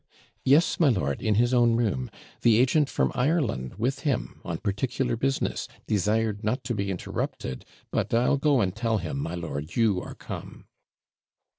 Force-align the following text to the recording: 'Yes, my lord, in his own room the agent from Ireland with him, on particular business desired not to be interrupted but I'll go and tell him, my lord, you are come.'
'Yes, 0.43 0.79
my 0.79 0.89
lord, 0.89 1.21
in 1.21 1.35
his 1.35 1.53
own 1.53 1.75
room 1.75 2.09
the 2.41 2.57
agent 2.57 2.89
from 2.89 3.11
Ireland 3.13 3.75
with 3.75 3.99
him, 3.99 4.41
on 4.43 4.57
particular 4.57 5.15
business 5.15 5.67
desired 5.85 6.43
not 6.43 6.63
to 6.63 6.73
be 6.73 6.89
interrupted 6.89 7.65
but 7.91 8.11
I'll 8.11 8.37
go 8.37 8.61
and 8.61 8.75
tell 8.75 8.97
him, 8.97 9.19
my 9.19 9.35
lord, 9.35 9.75
you 9.75 10.01
are 10.01 10.15
come.' 10.15 10.65